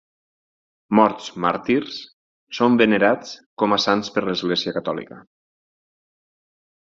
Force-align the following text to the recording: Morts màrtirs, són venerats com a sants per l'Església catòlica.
Morts 0.99 1.27
màrtirs, 1.43 1.99
són 2.59 2.79
venerats 2.83 3.35
com 3.65 3.77
a 3.77 3.79
sants 3.85 4.11
per 4.17 4.25
l'Església 4.31 4.75
catòlica. 4.79 5.21